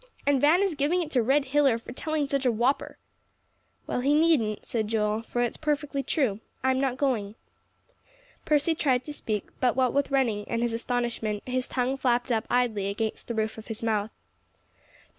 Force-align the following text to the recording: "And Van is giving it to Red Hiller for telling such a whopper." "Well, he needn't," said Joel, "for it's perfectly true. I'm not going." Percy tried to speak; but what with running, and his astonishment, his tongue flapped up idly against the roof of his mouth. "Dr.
"And 0.25 0.41
Van 0.41 0.63
is 0.63 0.73
giving 0.73 1.03
it 1.03 1.11
to 1.11 1.21
Red 1.21 1.45
Hiller 1.45 1.77
for 1.77 1.91
telling 1.93 2.25
such 2.25 2.43
a 2.43 2.51
whopper." 2.51 2.97
"Well, 3.85 3.99
he 3.99 4.15
needn't," 4.15 4.65
said 4.65 4.87
Joel, 4.87 5.21
"for 5.21 5.43
it's 5.43 5.57
perfectly 5.57 6.01
true. 6.01 6.39
I'm 6.63 6.79
not 6.79 6.97
going." 6.97 7.35
Percy 8.43 8.73
tried 8.73 9.05
to 9.05 9.13
speak; 9.13 9.49
but 9.59 9.75
what 9.75 9.93
with 9.93 10.09
running, 10.09 10.45
and 10.47 10.63
his 10.63 10.73
astonishment, 10.73 11.43
his 11.45 11.67
tongue 11.67 11.97
flapped 11.97 12.31
up 12.31 12.47
idly 12.49 12.89
against 12.89 13.27
the 13.27 13.35
roof 13.35 13.59
of 13.59 13.67
his 13.67 13.83
mouth. 13.83 14.09
"Dr. 14.09 14.13